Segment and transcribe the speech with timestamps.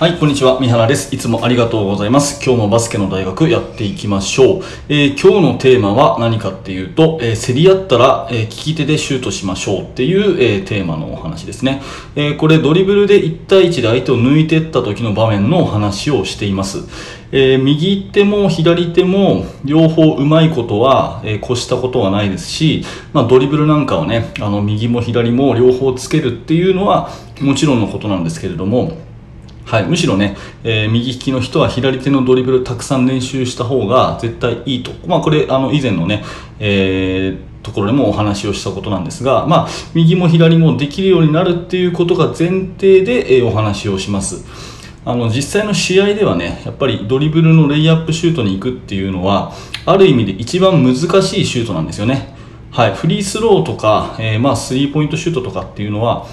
[0.00, 0.58] はい、こんにちは。
[0.58, 1.14] 三原です。
[1.14, 2.42] いつもありがとうございます。
[2.42, 4.62] 今日もバスケの大学やっていきましょう。
[4.88, 11.82] えー、今日のテーマは何かっていうと、えー、競り合ったら、えー、利き手でシュートしましょうっていう、えテーマのお話ですね。
[12.16, 16.78] えこれドリブルで1対1で相手を抜いていった時の場面のお話をしています。
[17.30, 27.10] え右手も左手も両方うまいことは、え越したことはないですし、まあ、ドリブルなんかはね、あの右も左も両方つけるっていうのは
[27.42, 29.09] もちろんのことなんですけれども、
[29.70, 34.90] はい、むしろね、えー、右利きの人は左手のドリブルたくさん練習した方が絶対いいと。
[35.06, 36.24] まあ、これ、あの、以前のね、
[36.58, 44.44] えー、ところでもお話をしたことなんですが、まあ、右も左もできるようになるっていうことが前提で、え、お話をします。
[45.04, 49.54] あの実際の試合ではねやっぱりドリブルのレイアップシュートに行くっていうのは
[49.86, 52.34] ある意味で一番難しいシュートなんですよね。
[52.70, 56.26] はい、フリースローとか、えー、まあスリーポイントシュートとかっていうのは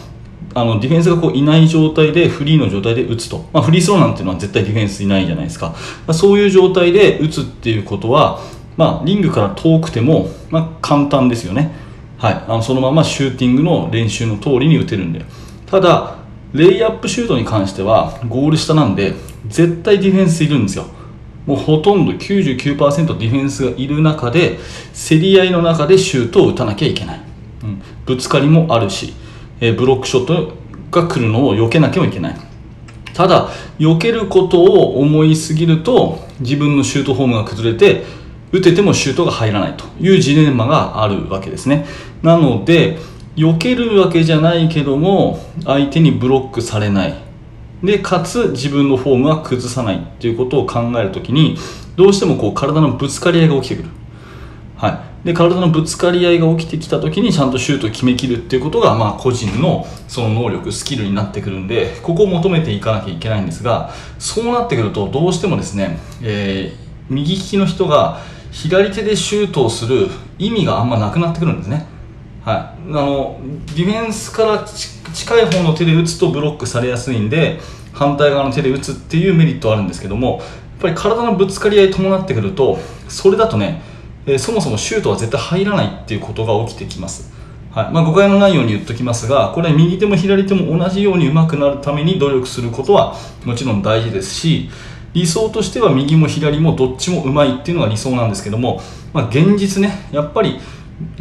[0.53, 5.75] あのディフェンスがこういない状態でフリーの状態で打つと、まあ、フリースローなんていうのは絶対ディフェンスいないじゃないですか、
[6.07, 8.39] ま、そういう状態で打つっていうことは、
[8.75, 11.71] まあ、リングから遠くても、まあ、簡単ですよね、
[12.17, 15.25] はい、あのそのままシューティングの練習の通りに打てるんで。
[15.67, 16.15] ただ
[16.53, 19.13] レイアップシュートに関してはゴール下なんで
[19.47, 20.85] 絶対ディフェンスいるんですよ。
[21.45, 24.57] もうほとんど99%ディフェンスがいる中で
[24.93, 27.21] 競り合いの中でシュートを打たなきゃいけない、
[27.63, 29.13] うん、ぶつかりもあるし。
[29.59, 30.53] えブロックショット
[30.91, 32.35] が来るのを避けなきゃいけない。
[33.13, 38.03] ただ避けることを思いすぎると自分のシュートフォームが崩れて
[38.51, 41.85] 打ててもシュートが入らないというジレンマがあるわけですね。
[42.21, 42.99] なので
[43.35, 47.15] 避けるわけじゃないけども相手にブロックされない。
[47.83, 51.57] でかつ自分のフォームは崩さないっていうことを考えるときに
[51.95, 53.89] どうしてもこう体のぶつかり合いが起きてくる。
[54.77, 55.06] はい。
[55.23, 70.07] で体のぶつかり合いが起きてきた時にちゃんとシュートを決めきるっていうことが、まあ、個人のその能力スキルになってくるんでここを求めていかなきゃいけないんですがそうなってくるとどうしてもですね、えー、右利きの人が左手でシュートをする
[70.39, 71.85] 意味があんまなくなってくるんですね、
[72.43, 73.39] はい、あの
[73.75, 77.59] ディフェンスから近い方の手で打つとブロックされやすいんで
[77.93, 80.41] 反対側の手で打つっていうメリットはあるんですけどもやっ
[80.81, 82.77] ぱり体のぶつかり合い伴ってくると
[83.09, 83.81] それだとね
[84.27, 87.31] えそもそもシュートは絶対入らないっていうことが起きてきます。
[87.71, 93.15] はいまあ、誤解のないように言っときますが、これ右手も左手も同じように上手くなるために努力することは
[93.45, 94.69] もちろん大事ですし、
[95.13, 98.81] 理想としては右も左もどっちもうまいっていうのが理想なんですけども、
[99.13, 100.59] まあ、現実ね、やっぱり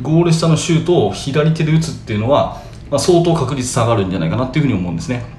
[0.03, 5.36] ゴール下のシュートを左手で打つっていうのは、まあ、相当確率下がるんじゃないかなっていうふうに思うんですね。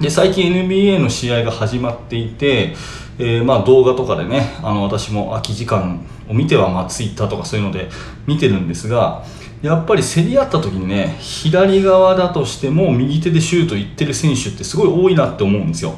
[0.00, 2.74] で最近 NBA の試合が始まっていて、
[3.18, 7.88] えー、まあ動画とかでねあの私も空き時間を見てはまあ Twitter とかそういうので
[8.26, 9.24] 見てるんですが
[9.62, 15.94] やっぱり競り合った時にね左側だとしても右手でシュートいってる選手ってすごい多いなって思うんですよ。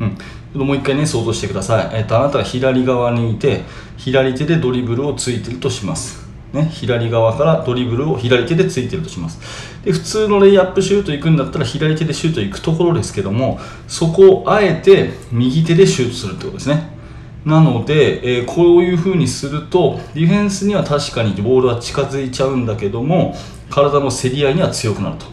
[0.00, 0.66] うん。
[0.66, 3.62] もう一回ね想像してください、えーと、あなたが左側にいて
[3.96, 6.29] 左手でドリブルをついてるとします。
[6.52, 9.38] ね、左側からドリブルを左手でついてるとします。
[9.84, 16.98] で普通のレイアップシュート行くんだったら左手でシュート行くところですけどもそこをあえて右手でシュートするってことですね。
[17.44, 23.34] なので、えー、こういう風にするとディフェンスには確かにボールは近づいちゃうんだけども
[23.70, 25.26] 体の競り合いには強くなると。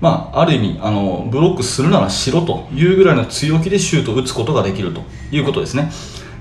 [0.00, 5.92] まあ、ある意味あのブロックするならしろというぐらいの強気でシュートを打つことができるということですね。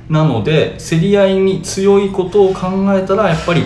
[0.09, 3.63] なので競り合いに強いことを考えたらやっぱり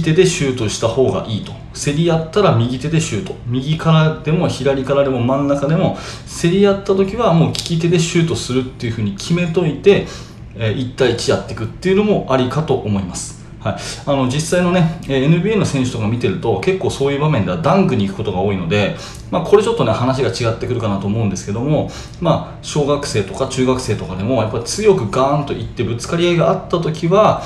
[0.00, 1.52] き手でシュートした方がいいと。
[1.74, 3.34] 競り合ったら右手でシュート。
[3.46, 5.98] 右からでも左からでも真ん中でも
[6.42, 10.06] 競り合った時はもう利き手でシュートするっていうふうに決めといて、
[10.54, 13.36] え1対1やっていくっていうのもありかと思います。
[13.66, 13.76] はい、
[14.06, 18.94] あの実際のね NBA の選手とか見てると結構そういう場面ではダンクに行くことが多いので、
[19.32, 21.90] まあ、これちょっとね話が違ってくるかなと思うんですけども、
[22.20, 27.42] まあ、小学生とか中学生とかでもやっぱり強くガーンといってぶつかり合いがあった時は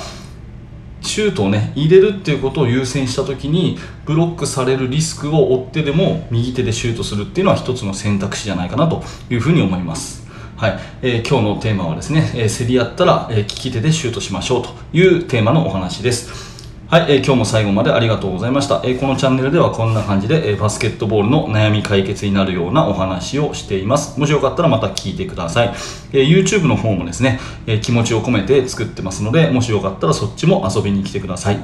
[1.01, 10.21] シュートをね入れるっていうことを優先した時にブロックされるリスクを負ってでも右手でシュートするっていうのは一つの選択肢じゃないかなというふうに思います。
[10.57, 16.50] はい、えー、今日のテーマはですね、えー、競り合ったら、えー、利き手でシュートしましょうというテーマのお話です。
[16.91, 18.81] はい、えー、今日も最後までありがとうございました。
[18.83, 24.19] えー、このチャンネルではこんな感じで、えー、バスケットボールの悩み解決になるようなお話をしています。
[24.19, 25.73] もしよかったらまた聞いてください。
[26.11, 31.63] え、YouTube の方もですね、え気持ちを込めて作ってますので、もしよかったらそっちも遊びに来てください。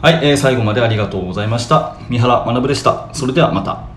[0.00, 1.96] はい、え最後までありがとうございました。
[2.08, 3.08] 三原学でした。
[3.14, 3.95] それではまた。